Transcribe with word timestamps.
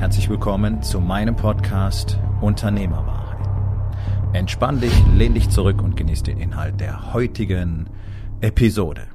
Herzlich 0.00 0.30
willkommen 0.30 0.82
zu 0.82 0.98
meinem 0.98 1.36
Podcast 1.36 2.18
Unternehmerwahrheit. 2.40 3.46
Entspann 4.32 4.80
dich, 4.80 4.94
lehn 5.14 5.34
dich 5.34 5.50
zurück 5.50 5.82
und 5.82 5.94
genieß 5.94 6.22
den 6.22 6.40
Inhalt 6.40 6.80
der 6.80 7.12
heutigen 7.12 7.90
Episode. 8.40 9.08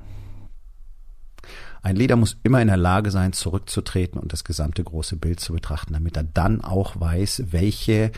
Ein 1.81 1.95
Leader 1.95 2.17
muss 2.17 2.37
immer 2.43 2.61
in 2.61 2.67
der 2.67 2.77
Lage 2.77 3.09
sein, 3.09 3.33
zurückzutreten 3.33 4.21
und 4.21 4.31
das 4.31 4.43
gesamte 4.43 4.83
große 4.83 5.15
Bild 5.15 5.39
zu 5.39 5.53
betrachten, 5.53 5.93
damit 5.93 6.17
er 6.17 6.23
dann 6.23 6.61
auch 6.61 6.99
weiß, 6.99 7.45
welche 7.47 8.11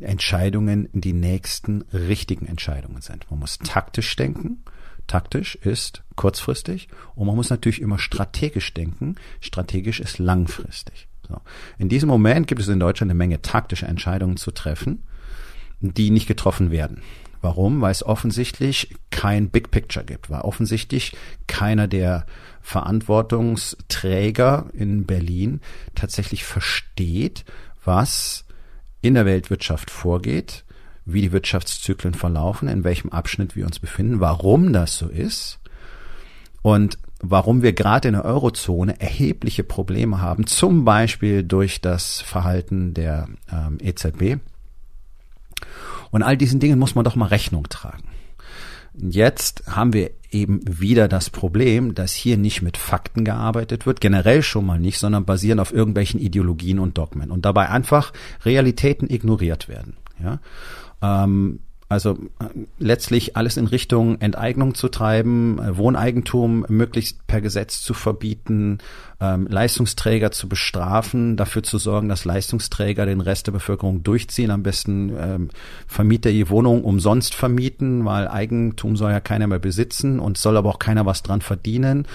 Entscheidungen 0.00 0.88
die 0.92 1.12
nächsten 1.12 1.82
richtigen 1.92 2.46
Entscheidungen 2.46 3.00
sind. 3.00 3.30
Man 3.30 3.38
muss 3.38 3.58
taktisch 3.58 4.16
denken. 4.16 4.64
Taktisch 5.06 5.54
ist 5.54 6.02
kurzfristig 6.16 6.88
und 7.14 7.28
man 7.28 7.36
muss 7.36 7.48
natürlich 7.48 7.80
immer 7.80 8.00
strategisch 8.00 8.74
denken. 8.74 9.14
Strategisch 9.40 10.00
ist 10.00 10.18
langfristig. 10.18 11.07
So. 11.28 11.40
In 11.78 11.88
diesem 11.88 12.08
Moment 12.08 12.46
gibt 12.46 12.60
es 12.60 12.68
in 12.68 12.80
Deutschland 12.80 13.10
eine 13.10 13.18
Menge 13.18 13.42
taktische 13.42 13.86
Entscheidungen 13.86 14.36
zu 14.36 14.50
treffen, 14.50 15.02
die 15.80 16.10
nicht 16.10 16.26
getroffen 16.26 16.70
werden. 16.70 17.02
Warum? 17.40 17.80
Weil 17.80 17.92
es 17.92 18.04
offensichtlich 18.04 18.96
kein 19.10 19.50
Big 19.50 19.70
Picture 19.70 20.04
gibt, 20.04 20.28
weil 20.28 20.40
offensichtlich 20.40 21.16
keiner 21.46 21.86
der 21.86 22.26
Verantwortungsträger 22.62 24.70
in 24.72 25.06
Berlin 25.06 25.60
tatsächlich 25.94 26.44
versteht, 26.44 27.44
was 27.84 28.44
in 29.02 29.14
der 29.14 29.24
Weltwirtschaft 29.24 29.90
vorgeht, 29.90 30.64
wie 31.04 31.22
die 31.22 31.32
Wirtschaftszyklen 31.32 32.14
verlaufen, 32.14 32.68
in 32.68 32.82
welchem 32.82 33.10
Abschnitt 33.10 33.54
wir 33.54 33.66
uns 33.66 33.78
befinden, 33.78 34.20
warum 34.20 34.72
das 34.72 34.98
so 34.98 35.08
ist. 35.08 35.60
Und 36.62 36.98
warum 37.20 37.62
wir 37.62 37.72
gerade 37.72 38.08
in 38.08 38.14
der 38.14 38.24
Eurozone 38.24 39.00
erhebliche 39.00 39.64
Probleme 39.64 40.20
haben, 40.20 40.46
zum 40.46 40.84
Beispiel 40.84 41.42
durch 41.42 41.80
das 41.80 42.20
Verhalten 42.20 42.94
der 42.94 43.28
ähm, 43.52 43.78
EZB. 43.80 44.40
Und 46.10 46.22
all 46.22 46.36
diesen 46.36 46.60
Dingen 46.60 46.78
muss 46.78 46.94
man 46.94 47.04
doch 47.04 47.16
mal 47.16 47.26
Rechnung 47.26 47.68
tragen. 47.68 48.04
Jetzt 48.94 49.64
haben 49.68 49.92
wir 49.92 50.10
eben 50.30 50.60
wieder 50.64 51.08
das 51.08 51.30
Problem, 51.30 51.94
dass 51.94 52.12
hier 52.12 52.36
nicht 52.36 52.62
mit 52.62 52.76
Fakten 52.76 53.24
gearbeitet 53.24 53.86
wird, 53.86 54.00
generell 54.00 54.42
schon 54.42 54.66
mal 54.66 54.78
nicht, 54.78 54.98
sondern 54.98 55.24
basieren 55.24 55.60
auf 55.60 55.72
irgendwelchen 55.72 56.20
Ideologien 56.20 56.78
und 56.78 56.98
Dogmen 56.98 57.30
und 57.30 57.44
dabei 57.44 57.68
einfach 57.68 58.12
Realitäten 58.44 59.08
ignoriert 59.08 59.68
werden. 59.68 59.96
Ja? 60.22 60.40
Ähm, 61.00 61.60
also 61.88 62.12
äh, 62.38 62.44
letztlich 62.78 63.36
alles 63.36 63.56
in 63.56 63.66
Richtung 63.66 64.20
Enteignung 64.20 64.74
zu 64.74 64.88
treiben, 64.88 65.58
äh, 65.58 65.76
Wohneigentum 65.76 66.66
möglichst 66.68 67.26
per 67.26 67.40
Gesetz 67.40 67.80
zu 67.80 67.94
verbieten, 67.94 68.78
ähm, 69.20 69.46
Leistungsträger 69.48 70.30
zu 70.30 70.48
bestrafen, 70.48 71.36
dafür 71.36 71.62
zu 71.62 71.78
sorgen, 71.78 72.08
dass 72.08 72.24
Leistungsträger 72.24 73.06
den 73.06 73.20
Rest 73.20 73.46
der 73.46 73.52
Bevölkerung 73.52 74.02
durchziehen, 74.02 74.50
am 74.50 74.62
besten 74.62 75.12
ähm, 75.18 75.48
Vermieter 75.86 76.30
die 76.30 76.50
Wohnung 76.50 76.84
umsonst 76.84 77.34
vermieten, 77.34 78.04
weil 78.04 78.28
Eigentum 78.28 78.96
soll 78.96 79.10
ja 79.10 79.20
keiner 79.20 79.46
mehr 79.46 79.58
besitzen 79.58 80.20
und 80.20 80.36
soll 80.36 80.56
aber 80.56 80.68
auch 80.68 80.78
keiner 80.78 81.06
was 81.06 81.22
dran 81.22 81.40
verdienen. 81.40 82.06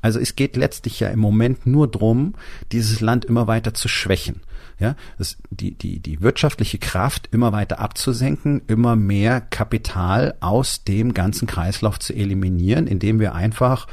Also 0.00 0.18
es 0.18 0.36
geht 0.36 0.56
letztlich 0.56 1.00
ja 1.00 1.08
im 1.08 1.18
Moment 1.18 1.66
nur 1.66 1.88
drum, 1.88 2.34
dieses 2.72 3.00
Land 3.00 3.24
immer 3.24 3.46
weiter 3.46 3.74
zu 3.74 3.88
schwächen 3.88 4.40
ja, 4.80 4.96
das, 5.18 5.36
die, 5.50 5.72
die, 5.72 6.00
die 6.00 6.22
wirtschaftliche 6.22 6.78
Kraft 6.78 7.28
immer 7.32 7.52
weiter 7.52 7.78
abzusenken, 7.80 8.62
immer 8.66 8.96
mehr 8.96 9.40
Kapital 9.42 10.34
aus 10.40 10.84
dem 10.84 11.12
ganzen 11.12 11.46
Kreislauf 11.46 11.98
zu 11.98 12.14
eliminieren, 12.14 12.86
indem 12.86 13.20
wir 13.20 13.34
einfach 13.34 13.86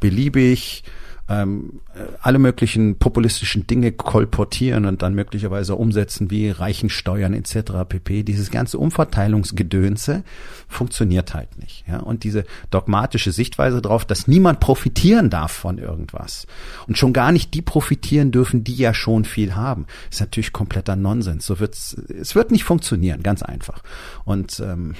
beliebig 0.00 0.82
ähm, 1.28 1.80
alle 2.20 2.38
möglichen 2.38 2.98
populistischen 2.98 3.66
Dinge 3.66 3.92
kolportieren 3.92 4.86
und 4.86 5.02
dann 5.02 5.14
möglicherweise 5.14 5.76
umsetzen 5.76 6.30
wie 6.30 6.50
Reichensteuern 6.50 7.32
etc. 7.32 7.72
pp. 7.88 8.24
Dieses 8.24 8.50
ganze 8.50 8.78
Umverteilungsgedönse 8.78 10.24
funktioniert 10.68 11.32
halt 11.34 11.58
nicht. 11.58 11.84
Ja? 11.86 12.00
Und 12.00 12.24
diese 12.24 12.44
dogmatische 12.70 13.30
Sichtweise 13.30 13.80
darauf, 13.80 14.04
dass 14.04 14.26
niemand 14.26 14.58
profitieren 14.58 15.30
darf 15.30 15.52
von 15.52 15.78
irgendwas 15.78 16.46
und 16.88 16.98
schon 16.98 17.12
gar 17.12 17.30
nicht 17.30 17.54
die 17.54 17.62
profitieren 17.62 18.32
dürfen, 18.32 18.64
die 18.64 18.74
ja 18.74 18.92
schon 18.92 19.24
viel 19.24 19.54
haben, 19.54 19.86
ist 20.10 20.20
natürlich 20.20 20.52
kompletter 20.52 20.96
Nonsens. 20.96 21.46
So 21.46 21.60
wird's, 21.60 21.94
es 21.94 22.34
wird 22.34 22.50
nicht 22.50 22.64
funktionieren, 22.64 23.22
ganz 23.22 23.42
einfach. 23.42 23.82
Und 24.24 24.58
ähm, 24.60 24.96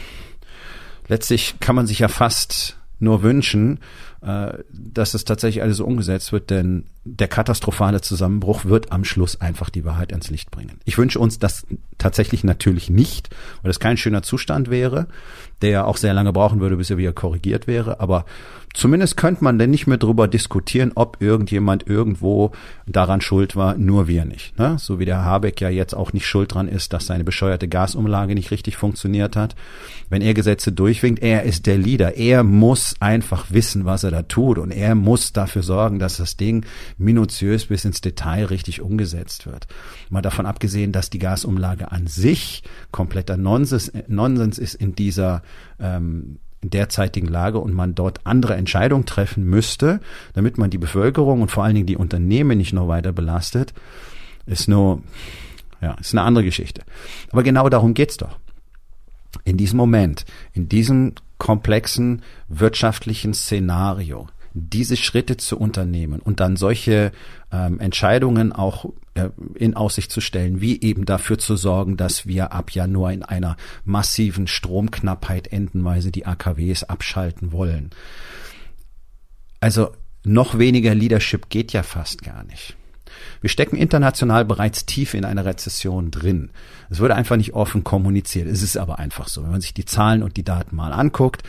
letztlich 1.09 1.57
kann 1.59 1.75
man 1.75 1.89
sich 1.89 1.99
ja 1.99 2.09
fast 2.09 2.77
nur 3.01 3.23
wünschen, 3.23 3.79
äh, 3.79 3.81
dass 4.23 5.15
es 5.15 5.25
tatsächlich 5.25 5.63
alles 5.63 5.79
so 5.79 5.85
umgesetzt 5.85 6.33
wird, 6.33 6.51
denn 6.51 6.85
der 7.05 7.27
katastrophale 7.27 8.01
Zusammenbruch 8.01 8.65
wird 8.65 8.93
am 8.93 9.05
Schluss 9.05 9.41
einfach 9.41 9.71
die 9.71 9.85
Wahrheit 9.85 10.13
ans 10.13 10.31
Licht 10.31 10.53
bringen. 10.53 10.79
Ich 10.85 10.97
wünsche 10.99 11.19
uns 11.19 11.41
das 11.41 11.67
tatsächlich 11.99 12.45
natürlich 12.45 12.89
nicht, 12.89 13.31
weil 13.63 13.71
das 13.71 13.81
kein 13.81 13.97
schöner 13.97 14.23
Zustand 14.23 14.71
wäre, 14.71 15.09
der 15.63 15.89
auch 15.89 15.97
sehr 15.97 16.15
lange 16.15 16.33
brauchen 16.33 16.61
würde, 16.61 16.77
bis 16.77 16.91
er 16.91 16.99
wieder 16.99 17.13
korrigiert 17.13 17.67
wäre. 17.67 17.99
Aber 17.99 18.25
zumindest 18.73 19.17
könnte 19.17 19.43
man 19.43 19.59
denn 19.59 19.71
nicht 19.71 19.89
mehr 19.89 19.99
drüber 19.99 20.29
diskutieren, 20.29 20.93
ob 20.95 21.21
irgendjemand 21.21 21.89
irgendwo 21.89 22.53
daran 22.87 23.21
schuld 23.21 23.57
war, 23.57 23.77
nur 23.77 24.07
wir 24.07 24.25
nicht. 24.25 24.57
Ne? 24.57 24.77
So 24.79 25.01
wie 25.01 25.05
der 25.05 25.25
Habeck 25.25 25.61
ja 25.61 25.71
jetzt 25.71 25.95
auch 25.95 26.13
nicht 26.13 26.27
schuld 26.27 26.55
dran 26.55 26.69
ist, 26.69 26.93
dass 26.93 27.07
seine 27.07 27.25
bescheuerte 27.25 27.67
Gasumlage 27.67 28.35
nicht 28.35 28.53
richtig 28.53 28.77
funktioniert 28.77 29.35
hat. 29.35 29.57
Wenn 30.09 30.23
er 30.23 30.35
Gesetze 30.35 30.71
durchwinkt, 30.71 31.21
er 31.21 31.43
ist 31.43 31.67
der 31.67 31.79
Leader. 31.79 32.17
Er 32.17 32.45
muss 32.45 32.95
einfach 33.01 33.47
wissen, 33.51 33.85
was 33.85 34.05
er 34.05 34.12
da 34.13 34.23
tut 34.23 34.59
und 34.59 34.71
er 34.71 34.95
muss 34.95 35.33
dafür 35.33 35.63
sorgen, 35.63 35.99
dass 35.99 36.19
das 36.19 36.37
Ding 36.37 36.65
minutiös 36.99 37.67
bis 37.67 37.85
ins 37.85 38.01
Detail 38.01 38.45
richtig 38.47 38.81
umgesetzt 38.81 39.47
wird. 39.47 39.67
Mal 40.11 40.23
davon 40.23 40.47
abgesehen, 40.47 40.93
dass 40.93 41.11
die 41.11 41.19
Gasumlage 41.19 41.91
an 41.91 42.07
sich 42.07 42.63
kompletter 42.93 43.37
Nonsens, 43.37 43.91
Nonsens 44.07 44.59
ist 44.59 44.75
in 44.75 44.95
dieser 44.95 45.43
ähm, 45.81 46.39
derzeitigen 46.63 47.27
Lage 47.27 47.59
und 47.59 47.73
man 47.73 47.95
dort 47.95 48.21
andere 48.25 48.55
Entscheidungen 48.55 49.05
treffen 49.05 49.45
müsste, 49.45 50.01
damit 50.35 50.59
man 50.59 50.71
die 50.71 50.79
Bevölkerung 50.79 51.43
und 51.43 51.51
vor 51.51 51.65
allen 51.65 51.75
Dingen 51.75 51.87
die 51.87 51.97
Unternehmen 51.97 52.59
nicht 52.59 52.73
noch 52.73 52.89
weiter 52.89 53.13
belastet, 53.13 53.75
ist 54.47 54.69
nur, 54.69 55.03
ja, 55.81 55.95
ist 55.95 56.15
eine 56.15 56.23
andere 56.23 56.45
Geschichte. 56.45 56.83
Aber 57.31 57.43
genau 57.43 57.69
darum 57.69 57.95
geht's 57.95 58.17
doch. 58.17 58.39
In 59.45 59.57
diesem 59.57 59.79
Moment, 59.79 60.25
in 60.53 60.69
diesem 60.69 61.15
komplexen 61.43 62.23
wirtschaftlichen 62.47 63.35
Szenario 63.35 64.29
diese 64.55 64.97
Schritte 64.97 65.39
zu 65.39 65.59
unternehmen 65.59 66.21
und 66.21 66.39
dann 66.39 66.55
solche 66.55 67.11
ähm, 67.51 67.81
Entscheidungen 67.81 68.53
auch 68.53 68.93
äh, 69.15 69.31
in 69.57 69.75
Aussicht 69.75 70.13
zu 70.13 70.21
stellen, 70.21 70.61
wie 70.61 70.81
eben 70.81 71.05
dafür 71.05 71.39
zu 71.39 71.57
sorgen, 71.57 71.97
dass 71.97 72.29
wir 72.29 72.53
ab 72.53 72.71
Januar 72.71 73.13
in 73.13 73.25
einer 73.25 73.57
massiven 73.85 74.47
Stromknappheit 74.47 75.49
endenweise 75.49 76.13
die 76.13 76.27
AKWs 76.27 76.85
abschalten 76.85 77.51
wollen. 77.51 77.91
Also 79.59 79.91
noch 80.23 80.59
weniger 80.59 80.95
Leadership 80.95 81.51
geht 81.51 81.73
ja 81.73 81.83
fast 81.83 82.23
gar 82.23 82.45
nicht. 82.45 82.77
Wir 83.41 83.51
stecken 83.51 83.77
international 83.77 84.45
bereits 84.45 84.87
tief 84.87 85.15
in 85.15 85.25
einer 85.25 85.45
Rezession 85.45 86.11
drin. 86.11 86.51
Es 86.91 87.01
wurde 87.01 87.15
einfach 87.15 87.37
nicht 87.37 87.55
offen 87.55 87.85
kommuniziert. 87.85 88.47
Es 88.47 88.63
ist 88.63 88.77
aber 88.77 88.99
einfach 88.99 89.29
so. 89.29 89.43
Wenn 89.43 89.51
man 89.51 89.61
sich 89.61 89.75
die 89.75 89.85
Zahlen 89.85 90.23
und 90.23 90.37
die 90.37 90.45
Daten 90.45 90.77
mal 90.77 90.93
anguckt, 90.93 91.43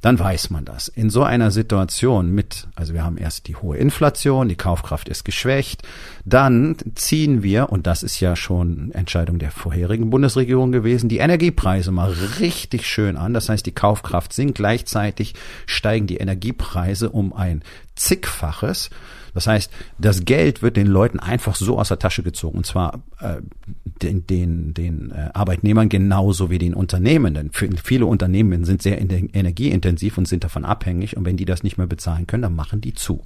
dann 0.00 0.18
weiß 0.18 0.50
man 0.50 0.64
das. 0.64 0.88
In 0.88 1.10
so 1.10 1.22
einer 1.22 1.50
Situation 1.50 2.30
mit, 2.30 2.68
also 2.74 2.94
wir 2.94 3.04
haben 3.04 3.18
erst 3.18 3.48
die 3.48 3.56
hohe 3.56 3.76
Inflation, 3.76 4.48
die 4.48 4.56
Kaufkraft 4.56 5.08
ist 5.08 5.24
geschwächt, 5.24 5.82
dann 6.24 6.76
ziehen 6.94 7.42
wir, 7.42 7.70
und 7.70 7.86
das 7.86 8.02
ist 8.02 8.18
ja 8.20 8.34
schon 8.34 8.92
Entscheidung 8.92 9.38
der 9.38 9.50
vorherigen 9.50 10.08
Bundesregierung 10.10 10.72
gewesen, 10.72 11.08
die 11.08 11.18
Energiepreise 11.18 11.92
mal 11.92 12.10
richtig 12.40 12.86
schön 12.86 13.16
an. 13.16 13.34
Das 13.34 13.48
heißt, 13.48 13.66
die 13.66 13.72
Kaufkraft 13.72 14.32
sinkt, 14.32 14.56
gleichzeitig 14.56 15.34
steigen 15.66 16.06
die 16.06 16.16
Energiepreise 16.16 17.10
um 17.10 17.34
ein 17.34 17.62
zigfaches. 17.94 18.88
Das 19.34 19.46
heißt, 19.46 19.70
das 19.98 20.24
Geld 20.24 20.62
wird 20.62 20.76
den 20.76 20.86
Leuten 20.86 21.20
einfach 21.20 21.54
so 21.54 21.78
aus 21.78 21.88
der 21.88 21.98
Tasche 21.98 22.22
gezogen 22.22 22.58
und 22.58 22.66
zwar 22.66 23.00
äh, 23.20 23.36
den, 24.02 24.26
den, 24.26 24.74
den 24.74 25.10
äh, 25.10 25.30
Arbeitnehmern 25.34 25.88
genauso 25.88 26.50
wie 26.50 26.58
den 26.58 26.74
Unternehmen. 26.74 27.34
Denn 27.34 27.50
viele 27.52 28.06
Unternehmen 28.06 28.64
sind 28.64 28.82
sehr 28.82 29.00
energieintensiv 29.00 30.18
und 30.18 30.26
sind 30.26 30.44
davon 30.44 30.64
abhängig. 30.64 31.16
Und 31.16 31.24
wenn 31.24 31.36
die 31.36 31.44
das 31.44 31.62
nicht 31.62 31.78
mehr 31.78 31.86
bezahlen 31.86 32.26
können, 32.26 32.42
dann 32.42 32.54
machen 32.54 32.80
die 32.80 32.94
zu. 32.94 33.22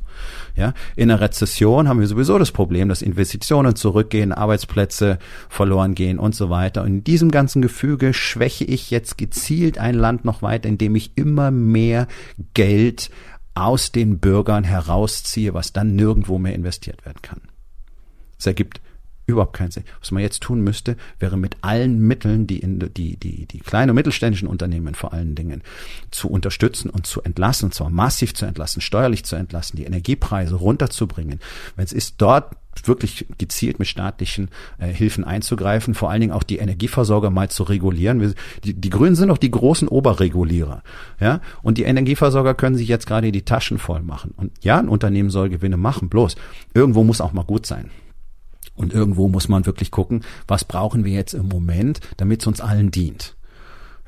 Ja, 0.56 0.74
in 0.96 1.10
einer 1.10 1.20
Rezession 1.20 1.88
haben 1.88 2.00
wir 2.00 2.06
sowieso 2.06 2.38
das 2.38 2.52
Problem, 2.52 2.88
dass 2.88 3.02
Investitionen 3.02 3.76
zurückgehen, 3.76 4.32
Arbeitsplätze 4.32 5.18
verloren 5.48 5.94
gehen 5.94 6.18
und 6.18 6.34
so 6.34 6.50
weiter. 6.50 6.82
Und 6.82 6.88
in 6.88 7.04
diesem 7.04 7.30
ganzen 7.30 7.62
Gefüge 7.62 8.14
schwäche 8.14 8.64
ich 8.64 8.90
jetzt 8.90 9.18
gezielt 9.18 9.78
ein 9.78 9.94
Land 9.94 10.24
noch 10.24 10.42
weiter, 10.42 10.68
indem 10.68 10.96
ich 10.96 11.12
immer 11.16 11.50
mehr 11.50 12.08
Geld 12.54 13.10
aus 13.54 13.92
den 13.92 14.18
Bürgern 14.18 14.64
herausziehe, 14.64 15.54
was 15.54 15.72
dann 15.72 15.94
nirgendwo 15.94 16.38
mehr 16.38 16.54
investiert 16.54 17.04
werden 17.04 17.22
kann. 17.22 17.40
Es 18.38 18.46
ergibt 18.46 18.80
überhaupt 19.26 19.54
keinen 19.54 19.70
Sinn. 19.70 19.84
Was 20.00 20.10
man 20.10 20.22
jetzt 20.22 20.42
tun 20.42 20.60
müsste, 20.60 20.96
wäre 21.18 21.36
mit 21.36 21.56
allen 21.62 21.98
Mitteln, 21.98 22.46
die 22.46 22.58
in 22.58 22.78
die, 22.78 23.16
die, 23.16 23.46
die 23.46 23.58
kleinen 23.60 23.90
und 23.90 23.96
mittelständischen 23.96 24.48
Unternehmen 24.48 24.94
vor 24.94 25.12
allen 25.12 25.34
Dingen 25.34 25.62
zu 26.10 26.28
unterstützen 26.28 26.90
und 26.90 27.06
zu 27.06 27.22
entlassen, 27.22 27.66
und 27.66 27.74
zwar 27.74 27.90
massiv 27.90 28.34
zu 28.34 28.44
entlassen, 28.44 28.82
steuerlich 28.82 29.24
zu 29.24 29.36
entlassen, 29.36 29.76
die 29.76 29.84
Energiepreise 29.84 30.56
runterzubringen. 30.56 31.40
Wenn 31.76 31.84
es 31.84 31.92
ist, 31.92 32.16
dort 32.18 32.54
wirklich 32.84 33.26
gezielt 33.38 33.78
mit 33.78 33.88
staatlichen 33.88 34.48
äh, 34.78 34.88
Hilfen 34.88 35.24
einzugreifen, 35.24 35.94
vor 35.94 36.10
allen 36.10 36.20
Dingen 36.20 36.32
auch 36.32 36.42
die 36.42 36.58
Energieversorger 36.58 37.30
mal 37.30 37.50
zu 37.50 37.62
regulieren. 37.62 38.20
Wir, 38.20 38.34
die, 38.64 38.74
die 38.74 38.90
Grünen 38.90 39.16
sind 39.16 39.28
doch 39.28 39.38
die 39.38 39.50
großen 39.50 39.88
Oberregulierer, 39.88 40.82
ja, 41.20 41.40
und 41.62 41.78
die 41.78 41.84
Energieversorger 41.84 42.54
können 42.54 42.76
sich 42.76 42.88
jetzt 42.88 43.06
gerade 43.06 43.32
die 43.32 43.44
Taschen 43.44 43.78
voll 43.78 44.02
machen. 44.02 44.32
Und 44.36 44.52
ja, 44.62 44.78
ein 44.78 44.88
Unternehmen 44.88 45.30
soll 45.30 45.48
Gewinne 45.48 45.76
machen, 45.76 46.08
bloß 46.08 46.36
irgendwo 46.74 47.04
muss 47.04 47.20
auch 47.20 47.32
mal 47.32 47.44
gut 47.44 47.66
sein. 47.66 47.90
Und 48.76 48.92
irgendwo 48.92 49.28
muss 49.28 49.48
man 49.48 49.66
wirklich 49.66 49.90
gucken, 49.90 50.24
was 50.48 50.64
brauchen 50.64 51.04
wir 51.04 51.12
jetzt 51.12 51.32
im 51.32 51.48
Moment, 51.48 52.00
damit 52.16 52.40
es 52.40 52.46
uns 52.46 52.60
allen 52.60 52.90
dient. 52.90 53.33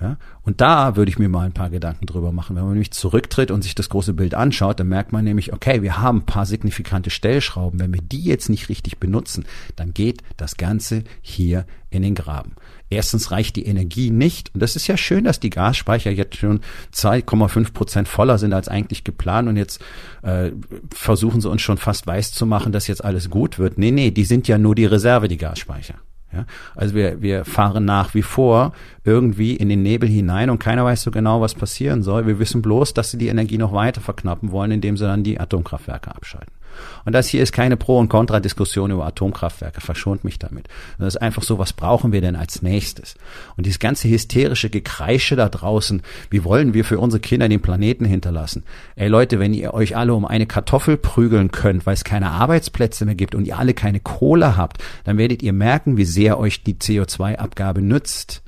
Ja? 0.00 0.18
Und 0.42 0.60
da 0.60 0.96
würde 0.96 1.10
ich 1.10 1.18
mir 1.18 1.28
mal 1.28 1.46
ein 1.46 1.52
paar 1.52 1.70
Gedanken 1.70 2.06
drüber 2.06 2.32
machen. 2.32 2.54
Wenn 2.54 2.64
man 2.64 2.72
nämlich 2.72 2.90
zurücktritt 2.90 3.50
und 3.50 3.62
sich 3.62 3.74
das 3.74 3.88
große 3.88 4.12
Bild 4.12 4.34
anschaut, 4.34 4.78
dann 4.78 4.88
merkt 4.88 5.12
man 5.12 5.24
nämlich, 5.24 5.52
okay, 5.52 5.82
wir 5.82 5.98
haben 5.98 6.18
ein 6.18 6.26
paar 6.26 6.44
signifikante 6.44 7.10
Stellschrauben. 7.10 7.80
Wenn 7.80 7.94
wir 7.94 8.02
die 8.02 8.22
jetzt 8.22 8.50
nicht 8.50 8.68
richtig 8.68 8.98
benutzen, 8.98 9.46
dann 9.74 9.94
geht 9.94 10.22
das 10.36 10.56
Ganze 10.56 11.04
hier 11.22 11.66
in 11.88 12.02
den 12.02 12.14
Graben. 12.14 12.52
Erstens 12.90 13.30
reicht 13.30 13.56
die 13.56 13.64
Energie 13.64 14.10
nicht. 14.10 14.52
Und 14.54 14.60
das 14.60 14.76
ist 14.76 14.86
ja 14.86 14.96
schön, 14.96 15.24
dass 15.24 15.40
die 15.40 15.50
Gasspeicher 15.50 16.10
jetzt 16.10 16.36
schon 16.36 16.60
2,5 16.94 17.72
Prozent 17.72 18.08
voller 18.08 18.38
sind 18.38 18.52
als 18.52 18.68
eigentlich 18.68 19.02
geplant. 19.02 19.48
Und 19.48 19.56
jetzt 19.56 19.80
äh, 20.22 20.52
versuchen 20.94 21.40
sie 21.40 21.48
uns 21.48 21.62
schon 21.62 21.78
fast 21.78 22.06
weiß 22.06 22.32
zu 22.32 22.44
machen, 22.44 22.72
dass 22.72 22.86
jetzt 22.86 23.04
alles 23.04 23.30
gut 23.30 23.58
wird. 23.58 23.78
Nee, 23.78 23.92
nee, 23.92 24.10
die 24.10 24.24
sind 24.24 24.46
ja 24.46 24.58
nur 24.58 24.74
die 24.74 24.86
Reserve, 24.86 25.28
die 25.28 25.38
Gasspeicher. 25.38 25.94
Ja, 26.36 26.44
also 26.74 26.94
wir, 26.94 27.22
wir 27.22 27.44
fahren 27.44 27.84
nach 27.84 28.14
wie 28.14 28.22
vor 28.22 28.72
irgendwie 29.04 29.56
in 29.56 29.68
den 29.68 29.82
Nebel 29.82 30.08
hinein 30.08 30.50
und 30.50 30.58
keiner 30.58 30.84
weiß 30.84 31.02
so 31.02 31.10
genau, 31.10 31.40
was 31.40 31.54
passieren 31.54 32.02
soll. 32.02 32.26
Wir 32.26 32.38
wissen 32.38 32.60
bloß, 32.62 32.94
dass 32.94 33.10
sie 33.10 33.18
die 33.18 33.28
Energie 33.28 33.58
noch 33.58 33.72
weiter 33.72 34.00
verknappen 34.00 34.50
wollen, 34.50 34.70
indem 34.70 34.96
sie 34.96 35.04
dann 35.04 35.22
die 35.22 35.40
Atomkraftwerke 35.40 36.14
abschalten. 36.14 36.55
Und 37.04 37.12
das 37.14 37.28
hier 37.28 37.42
ist 37.42 37.52
keine 37.52 37.76
Pro- 37.76 37.98
und 37.98 38.08
Kontradiskussion 38.08 38.90
über 38.90 39.06
Atomkraftwerke, 39.06 39.80
verschont 39.80 40.24
mich 40.24 40.38
damit. 40.38 40.68
Das 40.98 41.14
ist 41.14 41.22
einfach 41.22 41.42
so, 41.42 41.58
was 41.58 41.72
brauchen 41.72 42.12
wir 42.12 42.20
denn 42.20 42.36
als 42.36 42.62
nächstes? 42.62 43.14
Und 43.56 43.66
dieses 43.66 43.78
ganze 43.78 44.08
hysterische 44.08 44.70
Gekreische 44.70 45.36
da 45.36 45.48
draußen, 45.48 46.02
wie 46.30 46.44
wollen 46.44 46.74
wir 46.74 46.84
für 46.84 46.98
unsere 46.98 47.20
Kinder 47.20 47.48
den 47.48 47.60
Planeten 47.60 48.04
hinterlassen? 48.04 48.64
Ey 48.96 49.08
Leute, 49.08 49.38
wenn 49.38 49.54
ihr 49.54 49.74
euch 49.74 49.96
alle 49.96 50.14
um 50.14 50.24
eine 50.24 50.46
Kartoffel 50.46 50.96
prügeln 50.96 51.50
könnt, 51.50 51.86
weil 51.86 51.94
es 51.94 52.04
keine 52.04 52.30
Arbeitsplätze 52.30 53.04
mehr 53.04 53.14
gibt 53.14 53.34
und 53.34 53.46
ihr 53.46 53.58
alle 53.58 53.74
keine 53.74 54.00
Kohle 54.00 54.56
habt, 54.56 54.82
dann 55.04 55.18
werdet 55.18 55.42
ihr 55.42 55.52
merken, 55.52 55.96
wie 55.96 56.04
sehr 56.04 56.38
euch 56.38 56.62
die 56.62 56.74
CO2-Abgabe 56.74 57.82
nützt. 57.82 58.42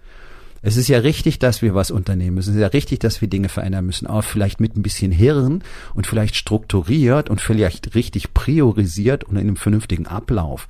Es 0.62 0.76
ist 0.76 0.88
ja 0.88 0.98
richtig, 0.98 1.38
dass 1.38 1.62
wir 1.62 1.74
was 1.74 1.90
unternehmen 1.90 2.34
müssen. 2.34 2.50
Es 2.50 2.56
ist 2.56 2.62
ja 2.62 2.68
richtig, 2.68 2.98
dass 3.00 3.20
wir 3.20 3.28
Dinge 3.28 3.48
verändern 3.48 3.86
müssen. 3.86 4.06
Aber 4.06 4.22
vielleicht 4.22 4.60
mit 4.60 4.76
ein 4.76 4.82
bisschen 4.82 5.12
Hirn 5.12 5.62
und 5.94 6.06
vielleicht 6.06 6.36
strukturiert 6.36 7.30
und 7.30 7.40
vielleicht 7.40 7.94
richtig 7.94 8.34
priorisiert 8.34 9.24
und 9.24 9.36
in 9.36 9.42
einem 9.42 9.56
vernünftigen 9.56 10.06
Ablauf. 10.06 10.68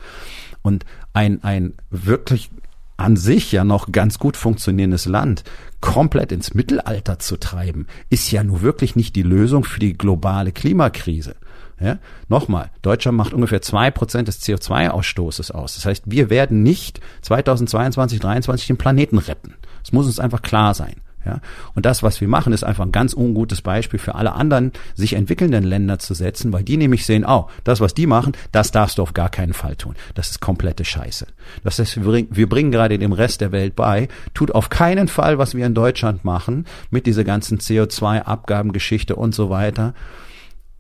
Und 0.63 0.85
ein, 1.13 1.43
ein 1.43 1.75
wirklich 1.91 2.51
an 2.97 3.17
sich 3.17 3.53
ja 3.53 3.65
noch 3.65 3.93
ganz 3.93 4.19
gut 4.19 4.37
funktionierendes 4.37 5.07
Land 5.07 5.45
komplett 5.81 6.33
ins 6.33 6.55
Mittelalter 6.55 7.21
zu 7.21 7.37
treiben, 7.37 7.87
ist 8.11 8.31
ja 8.33 8.43
nur 8.43 8.61
wirklich 8.61 8.97
nicht 8.97 9.15
die 9.15 9.23
Lösung 9.23 9.63
für 9.63 9.79
die 9.79 9.97
globale 9.97 10.51
Klimakrise. 10.51 11.37
Ja? 11.81 11.99
Nochmal, 12.29 12.71
Deutschland 12.83 13.17
macht 13.17 13.33
ungefähr 13.33 13.63
zwei 13.63 13.93
Prozent 13.93 14.27
des 14.27 14.43
CO2-Ausstoßes 14.43 15.53
aus. 15.53 15.77
Das 15.77 15.85
heißt, 15.85 16.05
wir 16.07 16.29
werden 16.29 16.65
nicht 16.65 17.01
2022, 17.23 18.19
2023 18.19 18.67
den 18.67 18.79
Planeten 18.79 19.19
retten. 19.19 19.55
Es 19.83 19.93
muss 19.93 20.07
uns 20.07 20.21
einfach 20.21 20.43
klar 20.43 20.75
sein. 20.75 20.97
Ja, 21.27 21.41
und 21.75 21.85
das, 21.85 22.03
was 22.03 22.21
wir 22.21 22.29
machen, 22.29 22.53
ist 22.53 22.65
einfach 22.65 22.87
ein 22.87 22.93
ganz 22.93 23.13
ungutes 23.13 23.61
Beispiel 23.61 23.99
für 23.99 24.15
alle 24.15 24.33
anderen 24.33 24.73
sich 24.95 25.15
entwickelnden 25.15 25.65
Länder 25.65 25.99
zu 25.99 26.15
setzen, 26.15 26.53
weil 26.53 26.63
die 26.63 26.77
nämlich 26.77 27.05
sehen, 27.05 27.25
oh, 27.27 27.49
das, 27.65 27.81
was 27.81 27.93
die 27.93 28.07
machen, 28.07 28.33
das 28.53 28.71
darfst 28.71 28.99
du 28.99 29.03
auf 29.03 29.15
gar 29.15 29.29
keinen 29.29 29.53
Fall 29.53 29.77
tun. 29.77 29.95
Das 30.15 30.31
ist 30.31 30.41
komplette 30.41 30.85
Scheiße. 30.85 31.27
Das 31.65 31.79
heißt, 31.79 31.97
wir 31.97 32.05
bringen, 32.05 32.29
wir 32.31 32.49
bringen 32.49 32.71
gerade 32.71 32.99
dem 32.99 33.13
Rest 33.13 33.41
der 33.41 33.53
Welt 33.53 33.75
bei, 33.77 34.09
tut 34.33 34.55
auf 34.55 34.71
keinen 34.71 35.09
Fall, 35.09 35.39
was 35.39 35.55
wir 35.55 35.67
in 35.67 35.75
Deutschland 35.75 36.25
machen, 36.25 36.67
mit 36.91 37.05
dieser 37.05 37.25
ganzen 37.25 37.59
CO2-Abgabengeschichte 37.59 39.17
und 39.17 39.35
so 39.35 39.51
weiter, 39.51 39.95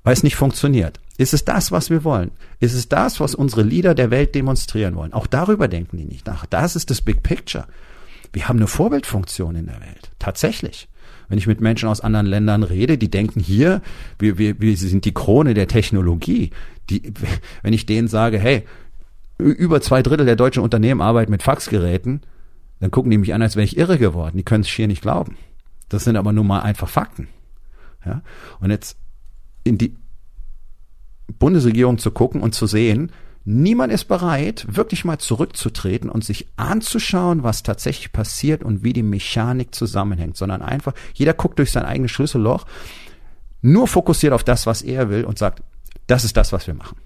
weil 0.04 0.12
es 0.12 0.22
nicht 0.22 0.36
funktioniert. 0.36 1.00
Ist 1.18 1.34
es 1.34 1.44
das, 1.44 1.72
was 1.72 1.90
wir 1.90 2.04
wollen? 2.04 2.30
Ist 2.60 2.74
es 2.74 2.88
das, 2.88 3.18
was 3.18 3.34
unsere 3.34 3.62
Leader 3.62 3.96
der 3.96 4.12
Welt 4.12 4.36
demonstrieren 4.36 4.94
wollen? 4.94 5.12
Auch 5.12 5.26
darüber 5.26 5.66
denken 5.66 5.96
die 5.96 6.04
nicht 6.04 6.26
nach. 6.26 6.46
Das 6.46 6.76
ist 6.76 6.90
das 6.90 7.02
Big 7.02 7.24
Picture. 7.24 7.66
Wir 8.32 8.48
haben 8.48 8.58
eine 8.58 8.66
Vorbildfunktion 8.66 9.56
in 9.56 9.66
der 9.66 9.80
Welt. 9.80 10.10
Tatsächlich. 10.18 10.88
Wenn 11.28 11.38
ich 11.38 11.46
mit 11.46 11.60
Menschen 11.60 11.88
aus 11.88 12.00
anderen 12.00 12.26
Ländern 12.26 12.62
rede, 12.62 12.96
die 12.98 13.10
denken 13.10 13.40
hier, 13.40 13.82
wir, 14.18 14.38
wir, 14.38 14.60
wir 14.60 14.76
sind 14.76 15.04
die 15.04 15.12
Krone 15.12 15.54
der 15.54 15.68
Technologie. 15.68 16.50
Die, 16.90 17.12
wenn 17.62 17.72
ich 17.72 17.86
denen 17.86 18.08
sage, 18.08 18.38
hey, 18.38 18.64
über 19.38 19.80
zwei 19.80 20.02
Drittel 20.02 20.26
der 20.26 20.36
deutschen 20.36 20.62
Unternehmen 20.62 21.00
arbeiten 21.00 21.30
mit 21.30 21.42
Faxgeräten, 21.42 22.22
dann 22.80 22.90
gucken 22.90 23.10
die 23.10 23.18
mich 23.18 23.34
an, 23.34 23.42
als 23.42 23.56
wäre 23.56 23.64
ich 23.64 23.76
irre 23.76 23.98
geworden. 23.98 24.36
Die 24.36 24.42
können 24.42 24.62
es 24.62 24.68
schier 24.68 24.86
nicht 24.86 25.02
glauben. 25.02 25.36
Das 25.88 26.04
sind 26.04 26.16
aber 26.16 26.32
nun 26.32 26.46
mal 26.46 26.60
einfach 26.60 26.88
Fakten. 26.88 27.28
Ja? 28.04 28.22
Und 28.60 28.70
jetzt 28.70 28.98
in 29.64 29.78
die 29.78 29.96
Bundesregierung 31.38 31.98
zu 31.98 32.10
gucken 32.10 32.40
und 32.40 32.54
zu 32.54 32.66
sehen, 32.66 33.12
Niemand 33.44 33.92
ist 33.92 34.04
bereit, 34.04 34.66
wirklich 34.68 35.04
mal 35.04 35.18
zurückzutreten 35.18 36.10
und 36.10 36.24
sich 36.24 36.48
anzuschauen, 36.56 37.42
was 37.42 37.62
tatsächlich 37.62 38.12
passiert 38.12 38.62
und 38.62 38.84
wie 38.84 38.92
die 38.92 39.02
Mechanik 39.02 39.74
zusammenhängt, 39.74 40.36
sondern 40.36 40.60
einfach, 40.60 40.92
jeder 41.14 41.32
guckt 41.32 41.58
durch 41.58 41.72
sein 41.72 41.84
eigenes 41.84 42.10
Schlüsselloch, 42.10 42.66
nur 43.62 43.88
fokussiert 43.88 44.32
auf 44.32 44.44
das, 44.44 44.66
was 44.66 44.82
er 44.82 45.08
will 45.08 45.24
und 45.24 45.38
sagt, 45.38 45.62
das 46.06 46.24
ist 46.24 46.36
das, 46.36 46.52
was 46.52 46.66
wir 46.66 46.74
machen. 46.74 46.98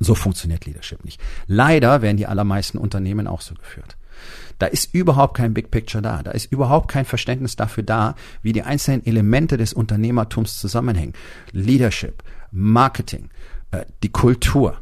So 0.00 0.14
funktioniert 0.14 0.66
Leadership 0.66 1.04
nicht. 1.04 1.20
Leider 1.46 2.02
werden 2.02 2.16
die 2.16 2.26
allermeisten 2.26 2.78
Unternehmen 2.78 3.26
auch 3.26 3.40
so 3.40 3.54
geführt. 3.54 3.96
Da 4.58 4.66
ist 4.66 4.92
überhaupt 4.92 5.36
kein 5.36 5.54
Big 5.54 5.70
Picture 5.70 6.02
da. 6.02 6.22
Da 6.22 6.32
ist 6.32 6.50
überhaupt 6.50 6.88
kein 6.88 7.04
Verständnis 7.04 7.56
dafür 7.56 7.84
da, 7.84 8.14
wie 8.42 8.52
die 8.52 8.62
einzelnen 8.62 9.06
Elemente 9.06 9.56
des 9.56 9.72
Unternehmertums 9.72 10.58
zusammenhängen. 10.58 11.14
Leadership, 11.52 12.22
Marketing, 12.50 13.30
äh, 13.70 13.84
die 14.02 14.10
Kultur, 14.10 14.80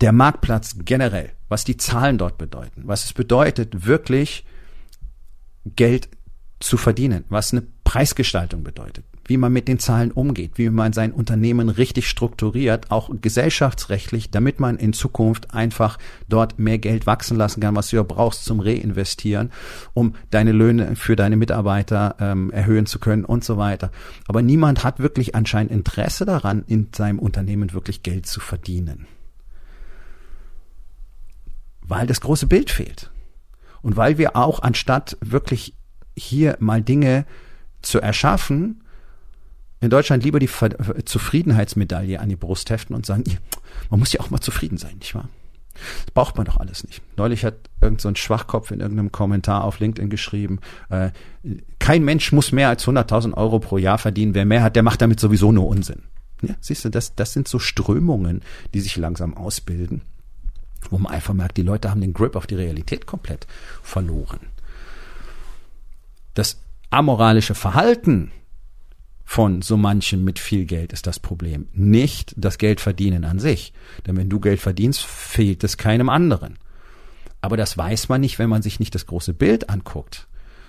der 0.00 0.12
Marktplatz 0.12 0.76
generell, 0.84 1.32
was 1.48 1.64
die 1.64 1.76
Zahlen 1.76 2.18
dort 2.18 2.38
bedeuten, 2.38 2.82
was 2.84 3.04
es 3.04 3.12
bedeutet, 3.12 3.86
wirklich 3.86 4.44
Geld 5.64 6.08
zu 6.58 6.76
verdienen, 6.76 7.24
was 7.28 7.52
eine 7.52 7.62
Preisgestaltung 7.84 8.62
bedeutet, 8.62 9.04
wie 9.26 9.36
man 9.36 9.52
mit 9.52 9.66
den 9.66 9.78
Zahlen 9.78 10.10
umgeht, 10.10 10.52
wie 10.56 10.70
man 10.70 10.92
sein 10.92 11.12
Unternehmen 11.12 11.68
richtig 11.68 12.08
strukturiert, 12.08 12.90
auch 12.90 13.10
gesellschaftsrechtlich, 13.20 14.30
damit 14.30 14.60
man 14.60 14.76
in 14.76 14.92
Zukunft 14.92 15.54
einfach 15.54 15.98
dort 16.28 16.58
mehr 16.58 16.78
Geld 16.78 17.06
wachsen 17.06 17.36
lassen 17.36 17.60
kann, 17.60 17.76
was 17.76 17.88
du 17.88 17.96
ja 17.96 18.02
brauchst 18.02 18.44
zum 18.44 18.60
Reinvestieren, 18.60 19.50
um 19.94 20.14
deine 20.30 20.52
Löhne 20.52 20.96
für 20.96 21.16
deine 21.16 21.36
Mitarbeiter 21.36 22.16
ähm, 22.20 22.50
erhöhen 22.50 22.86
zu 22.86 22.98
können 22.98 23.24
und 23.24 23.42
so 23.42 23.56
weiter. 23.56 23.90
Aber 24.28 24.42
niemand 24.42 24.84
hat 24.84 24.98
wirklich 24.98 25.34
anscheinend 25.34 25.72
Interesse 25.72 26.26
daran, 26.26 26.64
in 26.66 26.88
seinem 26.94 27.18
Unternehmen 27.18 27.72
wirklich 27.72 28.02
Geld 28.02 28.26
zu 28.26 28.40
verdienen 28.40 29.06
weil 31.90 32.06
das 32.06 32.20
große 32.20 32.46
Bild 32.46 32.70
fehlt. 32.70 33.10
Und 33.82 33.96
weil 33.96 34.16
wir 34.16 34.36
auch 34.36 34.60
anstatt 34.60 35.16
wirklich 35.20 35.74
hier 36.16 36.56
mal 36.60 36.82
Dinge 36.82 37.26
zu 37.82 38.00
erschaffen, 38.00 38.84
in 39.80 39.90
Deutschland 39.90 40.22
lieber 40.22 40.38
die 40.38 40.50
Zufriedenheitsmedaille 41.04 42.20
an 42.20 42.28
die 42.28 42.36
Brust 42.36 42.70
heften 42.70 42.94
und 42.94 43.06
sagen, 43.06 43.24
man 43.90 43.98
muss 43.98 44.12
ja 44.12 44.20
auch 44.20 44.30
mal 44.30 44.40
zufrieden 44.40 44.76
sein, 44.76 44.98
nicht 44.98 45.14
wahr? 45.14 45.28
Das 46.04 46.12
braucht 46.12 46.36
man 46.36 46.44
doch 46.44 46.58
alles 46.58 46.84
nicht. 46.84 47.00
Neulich 47.16 47.44
hat 47.44 47.54
irgend 47.80 48.02
so 48.02 48.08
ein 48.08 48.16
Schwachkopf 48.16 48.70
in 48.70 48.80
irgendeinem 48.80 49.10
Kommentar 49.10 49.64
auf 49.64 49.80
LinkedIn 49.80 50.10
geschrieben, 50.10 50.60
äh, 50.90 51.10
kein 51.78 52.04
Mensch 52.04 52.30
muss 52.32 52.52
mehr 52.52 52.68
als 52.68 52.86
100.000 52.86 53.34
Euro 53.34 53.58
pro 53.58 53.78
Jahr 53.78 53.98
verdienen. 53.98 54.34
Wer 54.34 54.44
mehr 54.44 54.62
hat, 54.62 54.76
der 54.76 54.82
macht 54.82 55.00
damit 55.00 55.18
sowieso 55.18 55.50
nur 55.50 55.66
Unsinn. 55.66 56.02
Ja, 56.42 56.54
siehst 56.60 56.84
du, 56.84 56.90
das, 56.90 57.14
das 57.16 57.32
sind 57.32 57.48
so 57.48 57.58
Strömungen, 57.58 58.42
die 58.74 58.80
sich 58.80 58.96
langsam 58.96 59.34
ausbilden. 59.34 60.02
Wo 60.90 60.98
man 60.98 61.12
einfach 61.12 61.34
merkt, 61.34 61.56
die 61.56 61.62
Leute 61.62 61.90
haben 61.90 62.00
den 62.00 62.12
Grip 62.12 62.36
auf 62.36 62.46
die 62.46 62.56
Realität 62.56 63.06
komplett 63.06 63.46
verloren. 63.82 64.40
Das 66.34 66.60
amoralische 66.90 67.54
Verhalten 67.54 68.32
von 69.24 69.62
so 69.62 69.76
manchem 69.76 70.24
mit 70.24 70.40
viel 70.40 70.64
Geld 70.64 70.92
ist 70.92 71.06
das 71.06 71.20
Problem. 71.20 71.68
Nicht 71.72 72.34
das 72.36 72.58
Geldverdienen 72.58 73.24
an 73.24 73.38
sich. 73.38 73.72
Denn 74.04 74.16
wenn 74.16 74.28
du 74.28 74.40
Geld 74.40 74.58
verdienst, 74.58 75.04
fehlt 75.04 75.62
es 75.62 75.76
keinem 75.76 76.08
anderen. 76.08 76.58
Aber 77.40 77.56
das 77.56 77.78
weiß 77.78 78.08
man 78.08 78.20
nicht, 78.20 78.40
wenn 78.40 78.50
man 78.50 78.62
sich 78.62 78.80
nicht 78.80 78.94
das 78.94 79.06
große 79.06 79.32
Bild 79.32 79.70
anguckt, 79.70 80.26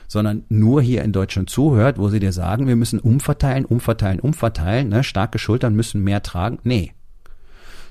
sondern 0.07 0.43
nur 0.49 0.81
hier 0.81 1.03
in 1.03 1.11
Deutschland 1.11 1.49
zuhört, 1.49 1.97
wo 1.97 2.09
sie 2.09 2.19
dir 2.19 2.33
sagen, 2.33 2.67
wir 2.67 2.75
müssen 2.75 2.99
umverteilen, 2.99 3.65
umverteilen, 3.65 4.19
umverteilen, 4.19 4.89
ne? 4.89 5.03
starke 5.03 5.39
Schultern 5.39 5.75
müssen 5.75 6.03
mehr 6.03 6.21
tragen. 6.21 6.59
Nee, 6.63 6.93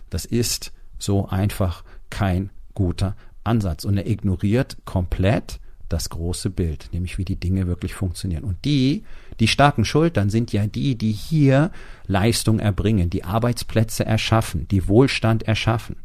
das 0.08 0.25
ist 0.25 0.72
so 0.99 1.28
einfach 1.28 1.82
kein 2.11 2.50
guter 2.75 3.17
Ansatz. 3.45 3.85
Und 3.85 3.97
er 3.97 4.07
ignoriert 4.07 4.79
komplett 4.85 5.61
das 5.88 6.09
große 6.09 6.50
Bild, 6.50 6.88
nämlich 6.93 7.19
wie 7.19 7.25
die 7.25 7.38
Dinge 7.38 7.67
wirklich 7.67 7.95
funktionieren. 7.95 8.45
Und 8.45 8.64
die, 8.64 9.05
die 9.40 9.49
starken 9.49 9.85
Schultern 9.85 10.31
sind 10.31 10.52
ja 10.52 10.67
die, 10.67 10.97
die 10.97 11.12
hier 11.12 11.73
Leistung 12.07 12.61
erbringen, 12.61 13.11
die 13.11 13.25
Arbeitsplätze 13.25 14.07
erschaffen, 14.07 14.69
die 14.69 14.87
Wohlstand 14.87 15.43
erschaffen. 15.43 15.97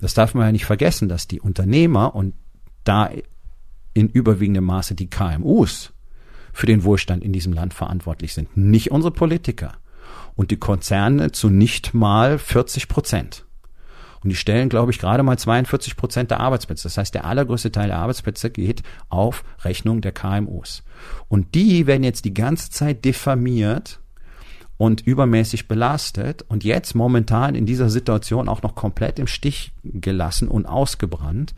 Das 0.00 0.14
darf 0.14 0.34
man 0.34 0.46
ja 0.46 0.52
nicht 0.52 0.66
vergessen, 0.66 1.08
dass 1.08 1.26
die 1.26 1.40
Unternehmer 1.40 2.14
und 2.14 2.34
da 2.84 3.10
in 3.94 4.08
überwiegendem 4.08 4.64
Maße 4.64 4.94
die 4.94 5.10
KMUs 5.10 5.92
für 6.52 6.66
den 6.66 6.84
Wohlstand 6.84 7.24
in 7.24 7.32
diesem 7.32 7.52
Land 7.52 7.74
verantwortlich 7.74 8.34
sind, 8.34 8.56
nicht 8.56 8.90
unsere 8.90 9.12
Politiker 9.12 9.72
und 10.36 10.50
die 10.50 10.56
Konzerne 10.58 11.32
zu 11.32 11.48
nicht 11.48 11.94
mal 11.94 12.38
40 12.38 12.88
Prozent. 12.88 13.44
Und 14.22 14.30
die 14.30 14.36
stellen, 14.36 14.68
glaube 14.68 14.92
ich, 14.92 14.98
gerade 14.98 15.22
mal 15.22 15.38
42 15.38 15.96
Prozent 15.96 16.30
der 16.30 16.40
Arbeitsplätze. 16.40 16.84
Das 16.84 16.98
heißt, 16.98 17.14
der 17.14 17.24
allergrößte 17.24 17.72
Teil 17.72 17.88
der 17.88 17.98
Arbeitsplätze 17.98 18.50
geht 18.50 18.82
auf 19.08 19.44
Rechnung 19.64 20.00
der 20.00 20.12
KMUs. 20.12 20.82
Und 21.28 21.54
die 21.54 21.86
werden 21.86 22.04
jetzt 22.04 22.24
die 22.24 22.34
ganze 22.34 22.70
Zeit 22.70 23.04
diffamiert 23.04 24.00
und 24.76 25.00
übermäßig 25.00 25.68
belastet 25.68 26.44
und 26.48 26.64
jetzt 26.64 26.94
momentan 26.94 27.54
in 27.54 27.66
dieser 27.66 27.90
Situation 27.90 28.48
auch 28.48 28.62
noch 28.62 28.74
komplett 28.74 29.18
im 29.18 29.26
Stich 29.26 29.72
gelassen 29.82 30.48
und 30.48 30.66
ausgebrannt, 30.66 31.54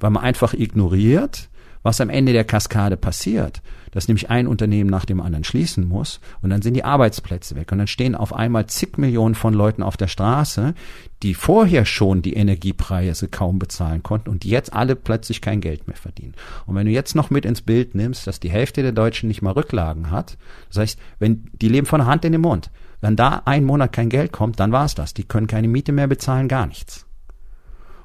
weil 0.00 0.10
man 0.10 0.22
einfach 0.22 0.52
ignoriert, 0.52 1.48
was 1.82 2.00
am 2.00 2.10
Ende 2.10 2.32
der 2.32 2.44
Kaskade 2.44 2.96
passiert 2.96 3.62
dass 3.92 4.08
nämlich 4.08 4.30
ein 4.30 4.48
Unternehmen 4.48 4.90
nach 4.90 5.04
dem 5.04 5.20
anderen 5.20 5.44
schließen 5.44 5.86
muss 5.86 6.20
und 6.40 6.50
dann 6.50 6.62
sind 6.62 6.74
die 6.74 6.84
Arbeitsplätze 6.84 7.54
weg 7.54 7.70
und 7.70 7.78
dann 7.78 7.86
stehen 7.86 8.14
auf 8.14 8.34
einmal 8.34 8.66
zig 8.66 8.96
Millionen 8.96 9.34
von 9.34 9.54
Leuten 9.54 9.82
auf 9.82 9.96
der 9.96 10.08
Straße, 10.08 10.74
die 11.22 11.34
vorher 11.34 11.84
schon 11.84 12.22
die 12.22 12.32
Energiepreise 12.32 13.28
kaum 13.28 13.58
bezahlen 13.58 14.02
konnten 14.02 14.30
und 14.30 14.42
die 14.42 14.48
jetzt 14.48 14.72
alle 14.72 14.96
plötzlich 14.96 15.40
kein 15.40 15.60
Geld 15.60 15.86
mehr 15.86 15.96
verdienen. 15.96 16.34
Und 16.66 16.74
wenn 16.74 16.86
du 16.86 16.92
jetzt 16.92 17.14
noch 17.14 17.30
mit 17.30 17.44
ins 17.44 17.60
Bild 17.60 17.94
nimmst, 17.94 18.26
dass 18.26 18.40
die 18.40 18.50
Hälfte 18.50 18.82
der 18.82 18.92
Deutschen 18.92 19.28
nicht 19.28 19.42
mal 19.42 19.52
Rücklagen 19.52 20.10
hat, 20.10 20.38
das 20.68 20.78
heißt, 20.78 20.98
wenn 21.18 21.50
die 21.52 21.68
leben 21.68 21.86
von 21.86 22.00
der 22.00 22.06
Hand 22.06 22.24
in 22.24 22.32
den 22.32 22.40
Mund, 22.40 22.70
wenn 23.02 23.14
da 23.14 23.42
ein 23.44 23.64
Monat 23.64 23.92
kein 23.92 24.08
Geld 24.08 24.32
kommt, 24.32 24.58
dann 24.58 24.72
war's 24.72 24.94
das. 24.94 25.12
Die 25.12 25.24
können 25.24 25.48
keine 25.48 25.68
Miete 25.68 25.92
mehr 25.92 26.06
bezahlen, 26.06 26.48
gar 26.48 26.66
nichts. 26.66 27.06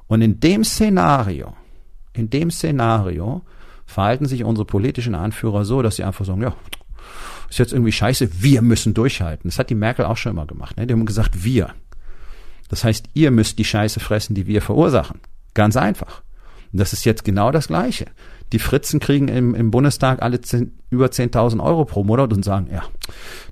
Und 0.07 0.21
in 0.21 0.39
dem 0.39 0.63
Szenario, 0.63 1.53
in 2.13 2.29
dem 2.29 2.51
Szenario 2.51 3.43
verhalten 3.87 4.25
sich 4.25 4.43
unsere 4.43 4.65
politischen 4.65 5.15
Anführer 5.15 5.65
so, 5.65 5.81
dass 5.81 5.95
sie 5.95 6.03
einfach 6.03 6.25
sagen, 6.25 6.43
ja, 6.43 6.55
ist 7.49 7.59
jetzt 7.59 7.73
irgendwie 7.73 7.91
scheiße, 7.91 8.43
wir 8.43 8.61
müssen 8.61 8.93
durchhalten. 8.93 9.49
Das 9.49 9.57
hat 9.57 9.69
die 9.69 9.75
Merkel 9.75 10.05
auch 10.05 10.17
schon 10.17 10.33
immer 10.33 10.45
gemacht. 10.45 10.77
Ne? 10.77 10.85
Die 10.85 10.93
haben 10.93 11.05
gesagt, 11.05 11.43
wir. 11.43 11.73
Das 12.69 12.83
heißt, 12.83 13.05
ihr 13.13 13.31
müsst 13.31 13.57
die 13.57 13.65
Scheiße 13.65 13.99
fressen, 13.99 14.35
die 14.35 14.45
wir 14.45 14.61
verursachen. 14.61 15.21
Ganz 15.53 15.77
einfach. 15.77 16.21
Und 16.71 16.79
das 16.79 16.91
ist 16.91 17.05
jetzt 17.05 17.23
genau 17.23 17.51
das 17.51 17.67
Gleiche. 17.67 18.07
Die 18.51 18.59
Fritzen 18.59 18.99
kriegen 18.99 19.29
im, 19.29 19.55
im 19.55 19.71
Bundestag 19.71 20.21
alle 20.21 20.41
10, 20.41 20.77
über 20.89 21.07
10.000 21.07 21.63
Euro 21.63 21.85
pro 21.85 22.03
Monat 22.03 22.33
und 22.33 22.43
sagen, 22.43 22.67
ja, 22.71 22.83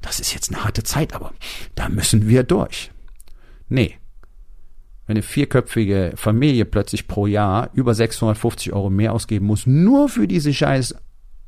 das 0.01 0.20
ist 0.20 0.34
jetzt 0.34 0.54
eine 0.54 0.63
harte 0.63 0.84
Zeit, 0.84 1.13
aber 1.13 1.32
da 1.75 1.89
müssen 1.89 2.27
wir 2.27 2.44
durch. 2.44 2.92
Nee, 3.70 3.96
wenn 5.08 5.16
eine 5.16 5.24
vierköpfige 5.24 6.14
Familie 6.16 6.66
plötzlich 6.66 7.08
pro 7.08 7.28
Jahr 7.28 7.70
über 7.74 7.94
650 7.94 8.74
Euro 8.74 8.90
mehr 8.90 9.14
ausgeben 9.14 9.46
muss, 9.46 9.68
nur 9.68 10.10
für 10.10 10.28
diese 10.28 10.54
scheiß 10.54 10.96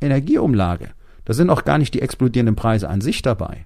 Energieumlage. 0.02 0.90
Da 1.26 1.34
sind 1.34 1.50
auch 1.50 1.66
gar 1.66 1.78
nicht 1.78 1.94
die 1.94 2.02
explodierenden 2.02 2.56
Preise 2.56 2.88
an 2.88 3.02
sich 3.02 3.22
dabei. 3.22 3.66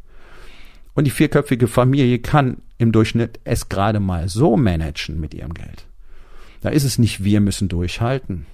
Und 0.93 1.05
die 1.05 1.11
vierköpfige 1.11 1.67
Familie 1.67 2.19
kann 2.19 2.57
im 2.77 2.91
Durchschnitt 2.91 3.39
es 3.43 3.69
gerade 3.69 3.99
mal 3.99 4.29
so 4.29 4.57
managen 4.57 5.19
mit 5.19 5.33
ihrem 5.33 5.53
Geld. 5.53 5.85
Da 6.61 6.69
ist 6.69 6.83
es 6.83 6.97
nicht, 6.97 7.23
wir 7.23 7.41
müssen 7.41 7.69
durchhalten 7.69 8.45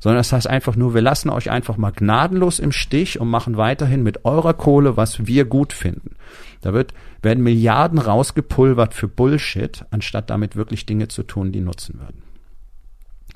sondern 0.00 0.18
das 0.18 0.32
heißt 0.32 0.48
einfach 0.48 0.76
nur, 0.76 0.94
wir 0.94 1.02
lassen 1.02 1.30
euch 1.30 1.50
einfach 1.50 1.76
mal 1.76 1.92
gnadenlos 1.92 2.58
im 2.58 2.72
Stich 2.72 3.20
und 3.20 3.28
machen 3.28 3.56
weiterhin 3.56 4.02
mit 4.02 4.24
eurer 4.24 4.54
Kohle, 4.54 4.96
was 4.96 5.26
wir 5.26 5.44
gut 5.44 5.72
finden. 5.72 6.16
Da 6.62 6.72
wird, 6.72 6.94
werden 7.22 7.44
Milliarden 7.44 7.98
rausgepulvert 7.98 8.94
für 8.94 9.08
Bullshit, 9.08 9.84
anstatt 9.90 10.30
damit 10.30 10.56
wirklich 10.56 10.86
Dinge 10.86 11.08
zu 11.08 11.22
tun, 11.22 11.52
die 11.52 11.60
nutzen 11.60 12.00
würden. 12.00 12.29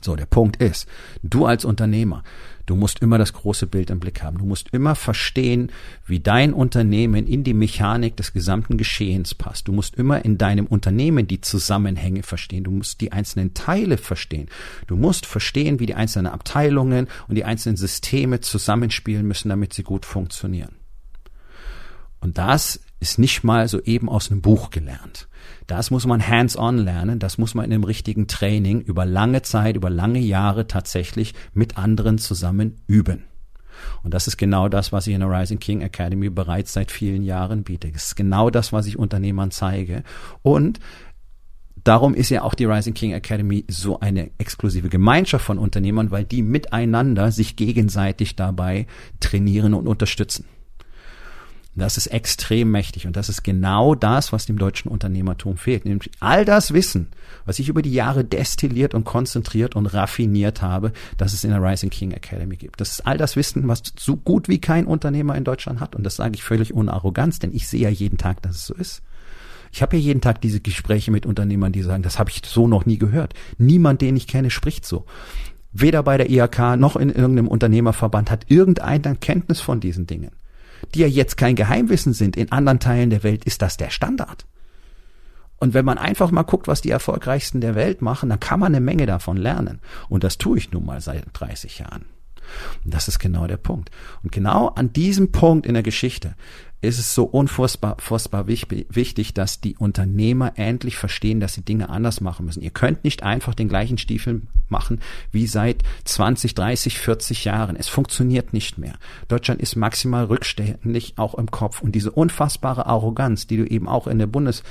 So, 0.05 0.17
der 0.17 0.27
Punkt 0.27 0.59
ist, 0.59 0.87
du 1.23 1.47
als 1.47 1.65
Unternehmer, 1.65 2.25
du 2.67 2.77
musst 2.77 2.99
immer 2.99 3.17
das 3.17 3.33
große 3.33 3.67
Bild 3.67 3.89
im 3.89 4.01
Blick 4.01 4.23
haben. 4.23 4.37
Du 4.37 4.45
musst 4.45 4.69
immer 4.69 4.97
verstehen, 4.97 5.73
wie 6.07 6.21
dein 6.21 6.53
Unternehmen 6.53 7.27
in 7.27 7.43
die 7.43 7.55
Mechanik 7.55 8.15
des 8.19 8.35
gesamten 8.35 8.77
Geschehens 8.77 9.35
passt. 9.35 9.67
Du 9.67 9.73
musst 9.73 9.95
immer 9.95 10.23
in 10.23 10.37
deinem 10.37 10.67
Unternehmen 10.67 11.27
die 11.27 11.41
Zusammenhänge 11.41 12.23
verstehen. 12.23 12.65
Du 12.65 12.71
musst 12.71 13.01
die 13.01 13.13
einzelnen 13.13 13.55
Teile 13.55 13.97
verstehen. 13.97 14.51
Du 14.89 14.97
musst 14.97 15.25
verstehen, 15.25 15.81
wie 15.81 15.87
die 15.87 15.95
einzelnen 15.95 16.31
Abteilungen 16.31 17.09
und 17.27 17.37
die 17.37 17.47
einzelnen 17.47 17.79
Systeme 17.79 18.43
zusammenspielen 18.43 19.27
müssen, 19.27 19.49
damit 19.49 19.73
sie 19.73 19.85
gut 19.85 20.05
funktionieren. 20.05 20.75
Und 22.21 22.37
das 22.37 22.79
ist 23.05 23.19
nicht 23.19 23.45
mal 23.45 23.69
so 23.69 23.83
eben 23.83 24.09
aus 24.09 24.31
einem 24.31 24.41
Buch 24.41 24.71
gelernt. 24.71 25.29
Das 25.67 25.91
muss 25.91 26.07
man 26.07 26.27
hands-on 26.27 26.79
lernen, 26.79 27.19
das 27.19 27.37
muss 27.37 27.55
man 27.55 27.67
in 27.67 27.73
einem 27.75 27.85
richtigen 27.85 28.29
Training 28.29 28.81
über 28.81 29.05
lange 29.05 29.43
Zeit, 29.43 29.77
über 29.77 29.91
lange 29.91 30.21
Jahre 30.21 30.67
tatsächlich 30.67 31.35
mit 31.53 31.77
anderen 31.77 32.17
zusammen 32.17 32.81
üben. 32.87 33.25
Und 34.03 34.15
das 34.15 34.27
ist 34.27 34.39
genau 34.39 34.71
das, 34.71 34.91
was 34.91 35.07
ich 35.07 35.13
in 35.13 35.21
der 35.21 35.31
Rising 35.31 35.59
King 35.59 35.83
Academy 35.83 36.31
bereits 36.31 36.73
seit 36.73 36.91
vielen 36.91 37.25
Jahren 37.25 37.63
biete. 37.63 37.93
Das 37.93 38.07
ist 38.07 38.17
genau 38.17 38.49
das, 38.49 38.73
was 38.73 38.87
ich 38.87 38.99
Unternehmern 38.99 39.51
zeige. 39.51 40.03
Und 40.41 40.81
darum 41.83 42.15
ist 42.15 42.31
ja 42.31 42.41
auch 42.41 42.55
die 42.55 42.65
Rising 42.65 42.95
King 42.95 43.13
Academy 43.13 43.67
so 43.69 44.01
eine 44.01 44.31
exklusive 44.39 44.89
Gemeinschaft 44.89 45.45
von 45.45 45.59
Unternehmern, 45.59 46.11
weil 46.11 46.25
die 46.25 46.41
miteinander 46.41 47.33
sich 47.33 47.57
gegenseitig 47.57 48.35
dabei 48.35 48.87
trainieren 49.21 49.75
und 49.75 49.89
unterstützen. 49.89 50.47
Das 51.77 51.97
ist 51.97 52.07
extrem 52.07 52.71
mächtig 52.71 53.07
und 53.07 53.17
das 53.17 53.29
ist 53.29 53.43
genau 53.43 53.97
das, 53.97 54.33
was 54.33 54.47
dem 54.47 54.59
deutschen 54.59 54.89
Unternehmertum 54.89 55.57
fehlt. 55.57 55.85
Nämlich 55.85 56.11
all 56.21 56.45
das 56.45 56.73
Wissen, 56.73 57.09
was 57.47 57.59
ich 57.59 57.69
über 57.69 57.83
die 57.83 57.93
Jahre 57.93 58.25
destilliert 58.25 58.95
und 58.95 59.05
konzentriert 59.05 59.75
und 59.75 59.87
raffiniert 59.87 60.63
habe, 60.63 60.93
dass 61.17 61.33
es 61.33 61.43
in 61.43 61.51
der 61.51 61.61
Rising 61.61 61.91
King 61.91 62.13
Academy 62.13 62.57
gibt. 62.57 62.81
Das 62.81 62.91
ist 62.91 63.07
all 63.07 63.19
das 63.19 63.35
Wissen, 63.35 63.67
was 63.67 63.83
so 63.99 64.17
gut 64.17 64.49
wie 64.49 64.61
kein 64.61 64.87
Unternehmer 64.87 65.35
in 65.35 65.43
Deutschland 65.43 65.81
hat. 65.81 65.97
Und 65.97 66.05
das 66.05 66.15
sage 66.15 66.37
ich 66.37 66.45
völlig 66.45 66.75
ohne 66.75 66.93
Arroganz, 66.93 67.41
denn 67.41 67.53
ich 67.53 67.67
sehe 67.67 67.81
ja 67.81 67.89
jeden 67.89 68.19
Tag, 68.19 68.41
dass 68.43 68.55
es 68.55 68.67
so 68.67 68.75
ist. 68.75 69.03
Ich 69.73 69.83
habe 69.83 69.97
ja 69.97 70.03
jeden 70.03 70.21
Tag 70.21 70.41
diese 70.41 70.61
Gespräche 70.61 71.11
mit 71.11 71.27
Unternehmern, 71.27 71.73
die 71.73 71.83
sagen, 71.83 72.05
das 72.05 72.21
habe 72.21 72.31
ich 72.31 72.43
so 72.47 72.69
noch 72.69 72.87
nie 72.87 72.99
gehört. 72.99 73.35
Niemand, 73.59 74.01
den 74.01 74.17
ich 74.17 74.29
kenne, 74.29 74.51
spricht 74.51 74.87
so. 74.87 75.07
Weder 75.73 76.05
bei 76.05 76.19
der 76.19 76.31
IHK 76.31 76.77
noch 76.77 76.95
in 76.95 77.09
irgendeinem 77.09 77.49
Unternehmerverband 77.49 78.31
hat 78.31 78.45
irgendeiner 78.47 79.17
Kenntnis 79.17 79.61
von 79.61 79.81
diesen 79.81 80.07
Dingen 80.07 80.31
die 80.95 81.01
ja 81.01 81.07
jetzt 81.07 81.37
kein 81.37 81.57
Geheimwissen 81.57 82.13
sind. 82.13 82.37
In 82.37 82.53
anderen 82.53 82.81
Teilen 82.81 83.11
der 83.11 83.23
Welt 83.23 83.45
ist 83.45 83.63
das 83.63 83.77
der 83.77 83.91
Standard. 83.91 84.47
Und 85.59 85.73
wenn 85.73 85.85
man 85.85 85.99
einfach 85.99 86.31
mal 86.31 86.43
guckt, 86.43 86.69
was 86.69 86.83
die 86.83 86.91
erfolgreichsten 86.91 87.61
der 87.61 87.75
Welt 87.75 88.03
machen, 88.03 88.29
dann 88.29 88.41
kann 88.41 88.61
man 88.61 88.75
eine 88.75 88.85
Menge 88.85 89.07
davon 89.07 89.37
lernen. 89.37 89.81
Und 90.09 90.25
das 90.25 90.37
tue 90.37 90.59
ich 90.59 90.73
nun 90.73 90.85
mal 90.85 91.01
seit 91.01 91.25
30 91.33 91.79
Jahren. 91.79 92.05
Und 92.85 92.93
das 92.93 93.09
ist 93.09 93.19
genau 93.19 93.47
der 93.47 93.57
Punkt. 93.57 93.91
Und 94.23 94.33
genau 94.33 94.69
an 94.69 94.93
diesem 94.93 95.33
Punkt 95.33 95.67
in 95.67 95.75
der 95.75 95.83
Geschichte 95.83 96.35
ist 96.85 96.99
es 96.99 97.15
so 97.15 97.25
unfassbar 97.25 97.97
wichtig, 98.47 99.35
dass 99.35 99.61
die 99.61 99.77
Unternehmer 99.77 100.53
endlich 100.57 100.97
verstehen, 100.97 101.41
dass 101.41 101.55
sie 101.55 101.63
Dinge 101.63 101.89
anders 101.89 102.21
machen 102.21 102.47
müssen. 102.47 102.63
Ihr 102.63 102.71
könnt 102.71 103.05
nicht 103.05 103.23
einfach 103.23 103.55
den 103.55 103.69
gleichen 103.69 103.99
Stiefel 103.99 104.43
machen 104.69 105.01
wie 105.31 105.47
seit 105.47 105.83
20, 106.05 106.55
30, 106.55 106.99
40 106.99 107.45
Jahren. 107.45 107.77
Es 107.77 107.89
funktioniert 107.89 108.53
nicht 108.53 108.79
mehr. 108.79 108.95
Deutschland 109.29 109.61
ist 109.61 109.77
maximal 109.77 110.25
rückständig, 110.25 111.15
auch 111.17 111.35
im 111.35 111.51
Kopf. 111.51 111.83
Und 111.83 111.95
diese 111.95 112.11
unfassbare 112.11 112.87
Arroganz, 112.87 113.47
die 113.47 113.57
du 113.57 113.65
eben 113.65 113.89
auch 113.89 114.07
in 114.07 114.19
der 114.19 114.27
Bundes 114.27 114.63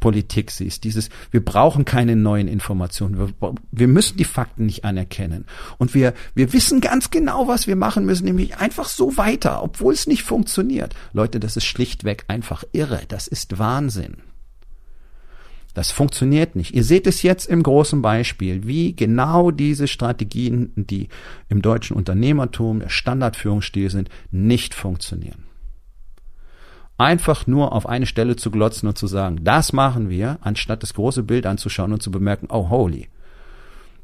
Politik 0.00 0.50
siehst. 0.50 0.84
Dieses, 0.84 1.10
wir 1.30 1.44
brauchen 1.44 1.84
keine 1.84 2.16
neuen 2.16 2.48
Informationen. 2.48 3.18
Wir, 3.18 3.54
wir, 3.70 3.88
müssen 3.88 4.16
die 4.16 4.24
Fakten 4.24 4.66
nicht 4.66 4.84
anerkennen. 4.84 5.44
Und 5.78 5.94
wir, 5.94 6.14
wir 6.34 6.52
wissen 6.52 6.80
ganz 6.80 7.10
genau, 7.10 7.48
was 7.48 7.66
wir 7.66 7.76
machen 7.76 8.04
müssen, 8.04 8.24
nämlich 8.24 8.56
einfach 8.58 8.88
so 8.88 9.16
weiter, 9.16 9.62
obwohl 9.62 9.94
es 9.94 10.06
nicht 10.06 10.22
funktioniert. 10.22 10.94
Leute, 11.12 11.40
das 11.40 11.56
ist 11.56 11.64
schlichtweg 11.64 12.24
einfach 12.28 12.64
irre. 12.72 13.02
Das 13.08 13.26
ist 13.26 13.58
Wahnsinn. 13.58 14.18
Das 15.74 15.90
funktioniert 15.90 16.56
nicht. 16.56 16.74
Ihr 16.74 16.82
seht 16.82 17.06
es 17.06 17.22
jetzt 17.22 17.46
im 17.46 17.62
großen 17.62 18.02
Beispiel, 18.02 18.66
wie 18.66 18.96
genau 18.96 19.50
diese 19.50 19.86
Strategien, 19.86 20.72
die 20.74 21.08
im 21.48 21.62
deutschen 21.62 21.96
Unternehmertum 21.96 22.80
der 22.80 22.88
Standardführungsstil 22.88 23.90
sind, 23.90 24.08
nicht 24.30 24.74
funktionieren. 24.74 25.47
Einfach 26.98 27.46
nur 27.46 27.72
auf 27.72 27.88
eine 27.88 28.06
Stelle 28.06 28.34
zu 28.34 28.50
glotzen 28.50 28.88
und 28.88 28.98
zu 28.98 29.06
sagen, 29.06 29.44
das 29.44 29.72
machen 29.72 30.10
wir, 30.10 30.38
anstatt 30.40 30.82
das 30.82 30.94
große 30.94 31.22
Bild 31.22 31.46
anzuschauen 31.46 31.92
und 31.92 32.02
zu 32.02 32.10
bemerken, 32.10 32.48
oh 32.50 32.68
holy, 32.68 33.08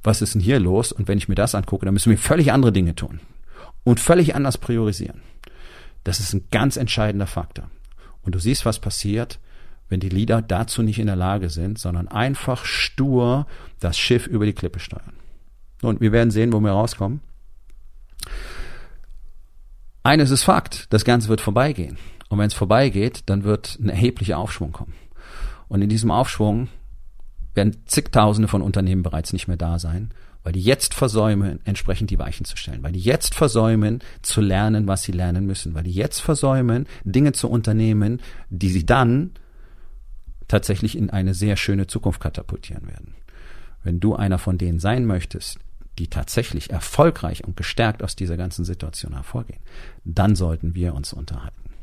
was 0.04 0.22
ist 0.22 0.34
denn 0.34 0.40
hier 0.40 0.60
los? 0.60 0.92
Und 0.92 1.08
wenn 1.08 1.18
ich 1.18 1.28
mir 1.28 1.34
das 1.34 1.56
angucke, 1.56 1.84
dann 1.84 1.94
müssen 1.94 2.10
wir 2.10 2.18
völlig 2.18 2.52
andere 2.52 2.72
Dinge 2.72 2.94
tun 2.94 3.20
und 3.82 3.98
völlig 3.98 4.36
anders 4.36 4.58
priorisieren. 4.58 5.22
Das 6.04 6.20
ist 6.20 6.34
ein 6.34 6.46
ganz 6.52 6.76
entscheidender 6.76 7.26
Faktor. 7.26 7.68
Und 8.22 8.34
du 8.34 8.38
siehst, 8.38 8.64
was 8.64 8.78
passiert, 8.78 9.40
wenn 9.88 10.00
die 10.00 10.08
Leader 10.08 10.40
dazu 10.40 10.82
nicht 10.82 10.98
in 10.98 11.06
der 11.06 11.16
Lage 11.16 11.50
sind, 11.50 11.78
sondern 11.78 12.08
einfach 12.08 12.64
stur 12.64 13.46
das 13.80 13.98
Schiff 13.98 14.26
über 14.26 14.46
die 14.46 14.52
Klippe 14.52 14.78
steuern. 14.78 15.14
Und 15.82 16.00
wir 16.00 16.12
werden 16.12 16.30
sehen, 16.30 16.52
wo 16.52 16.60
wir 16.60 16.70
rauskommen. 16.70 17.20
Eines 20.02 20.30
ist 20.30 20.44
Fakt, 20.44 20.92
das 20.92 21.04
Ganze 21.04 21.28
wird 21.28 21.40
vorbeigehen. 21.40 21.98
Und 22.34 22.40
wenn 22.40 22.48
es 22.48 22.54
vorbeigeht, 22.54 23.22
dann 23.26 23.44
wird 23.44 23.78
ein 23.80 23.88
erheblicher 23.88 24.38
Aufschwung 24.38 24.72
kommen. 24.72 24.94
Und 25.68 25.82
in 25.82 25.88
diesem 25.88 26.10
Aufschwung 26.10 26.66
werden 27.54 27.76
zigtausende 27.86 28.48
von 28.48 28.60
Unternehmen 28.60 29.04
bereits 29.04 29.32
nicht 29.32 29.46
mehr 29.46 29.56
da 29.56 29.78
sein, 29.78 30.12
weil 30.42 30.52
die 30.52 30.60
jetzt 30.60 30.94
versäumen, 30.94 31.60
entsprechend 31.64 32.10
die 32.10 32.18
Weichen 32.18 32.44
zu 32.44 32.56
stellen, 32.56 32.82
weil 32.82 32.90
die 32.90 32.98
jetzt 32.98 33.36
versäumen, 33.36 34.00
zu 34.22 34.40
lernen, 34.40 34.88
was 34.88 35.04
sie 35.04 35.12
lernen 35.12 35.46
müssen, 35.46 35.74
weil 35.74 35.84
die 35.84 35.92
jetzt 35.92 36.18
versäumen, 36.18 36.88
Dinge 37.04 37.30
zu 37.30 37.48
unternehmen, 37.48 38.20
die 38.50 38.70
sie 38.70 38.84
dann 38.84 39.30
tatsächlich 40.48 40.98
in 40.98 41.10
eine 41.10 41.34
sehr 41.34 41.56
schöne 41.56 41.86
Zukunft 41.86 42.20
katapultieren 42.20 42.88
werden. 42.88 43.14
Wenn 43.84 44.00
du 44.00 44.16
einer 44.16 44.38
von 44.38 44.58
denen 44.58 44.80
sein 44.80 45.06
möchtest, 45.06 45.60
die 46.00 46.08
tatsächlich 46.08 46.70
erfolgreich 46.70 47.44
und 47.44 47.56
gestärkt 47.56 48.02
aus 48.02 48.16
dieser 48.16 48.36
ganzen 48.36 48.64
Situation 48.64 49.12
hervorgehen, 49.12 49.60
dann 50.04 50.34
sollten 50.34 50.74
wir 50.74 50.96
uns 50.96 51.12
unterhalten. 51.12 51.73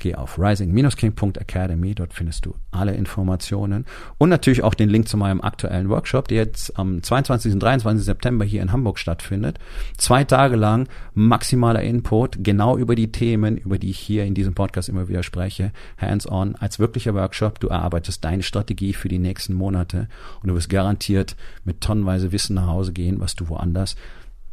Geh 0.00 0.14
auf 0.14 0.38
rising-king.academy, 0.38 1.94
dort 1.94 2.14
findest 2.14 2.46
du 2.46 2.54
alle 2.70 2.94
Informationen 2.94 3.84
und 4.16 4.30
natürlich 4.30 4.62
auch 4.62 4.72
den 4.72 4.88
Link 4.88 5.08
zu 5.08 5.18
meinem 5.18 5.42
aktuellen 5.42 5.90
Workshop, 5.90 6.26
der 6.26 6.38
jetzt 6.38 6.78
am 6.78 7.02
22. 7.02 7.52
und 7.52 7.62
23. 7.62 8.02
September 8.02 8.46
hier 8.46 8.62
in 8.62 8.72
Hamburg 8.72 8.98
stattfindet. 8.98 9.58
Zwei 9.98 10.24
Tage 10.24 10.56
lang 10.56 10.88
maximaler 11.12 11.82
Input, 11.82 12.42
genau 12.42 12.78
über 12.78 12.94
die 12.94 13.12
Themen, 13.12 13.58
über 13.58 13.78
die 13.78 13.90
ich 13.90 13.98
hier 13.98 14.24
in 14.24 14.32
diesem 14.32 14.54
Podcast 14.54 14.88
immer 14.88 15.08
wieder 15.08 15.22
spreche, 15.22 15.70
hands-on, 15.98 16.56
als 16.56 16.78
wirklicher 16.78 17.14
Workshop. 17.14 17.60
Du 17.60 17.68
erarbeitest 17.68 18.24
deine 18.24 18.42
Strategie 18.42 18.94
für 18.94 19.08
die 19.08 19.18
nächsten 19.18 19.52
Monate 19.52 20.08
und 20.42 20.48
du 20.48 20.54
wirst 20.54 20.70
garantiert 20.70 21.36
mit 21.64 21.82
tonnenweise 21.82 22.32
Wissen 22.32 22.54
nach 22.54 22.68
Hause 22.68 22.94
gehen, 22.94 23.20
was 23.20 23.34
du 23.34 23.50
woanders 23.50 23.96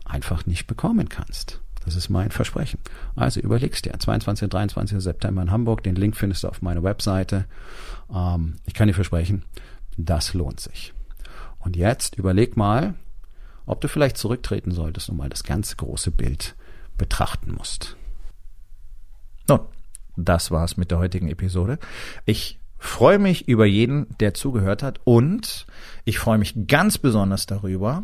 einfach 0.03 0.45
nicht 0.45 0.67
bekommen 0.67 1.07
kannst. 1.07 1.61
Das 1.87 1.95
ist 1.95 2.09
mein 2.09 2.31
Versprechen. 2.31 2.81
Also 3.15 3.39
überlegst 3.39 3.85
dir, 3.85 3.97
22. 3.97 4.49
23. 4.49 4.99
September 4.99 5.41
in 5.41 5.51
Hamburg, 5.51 5.83
den 5.83 5.95
Link 5.95 6.17
findest 6.17 6.43
du 6.43 6.49
auf 6.49 6.61
meiner 6.61 6.83
Webseite. 6.83 7.45
Ähm, 8.13 8.55
ich 8.65 8.73
kann 8.73 8.89
dir 8.89 8.93
versprechen, 8.93 9.45
das 9.95 10.33
lohnt 10.33 10.59
sich. 10.59 10.93
Und 11.59 11.77
jetzt 11.77 12.17
überleg 12.17 12.57
mal, 12.57 12.95
ob 13.65 13.79
du 13.79 13.87
vielleicht 13.87 14.17
zurücktreten 14.17 14.71
solltest 14.71 15.07
und 15.07 15.15
mal 15.15 15.29
das 15.29 15.45
ganze 15.45 15.77
große 15.77 16.11
Bild 16.11 16.57
betrachten 16.97 17.53
musst. 17.53 17.95
Nun, 19.47 19.61
das 20.17 20.51
war's 20.51 20.75
mit 20.75 20.91
der 20.91 20.99
heutigen 20.99 21.29
Episode. 21.29 21.79
Ich 22.25 22.59
freue 22.77 23.17
mich 23.17 23.47
über 23.47 23.65
jeden, 23.65 24.07
der 24.19 24.33
zugehört 24.33 24.83
hat 24.83 24.99
und 25.05 25.65
ich 26.03 26.19
freue 26.19 26.37
mich 26.37 26.67
ganz 26.67 26.97
besonders 26.97 27.45
darüber, 27.45 28.03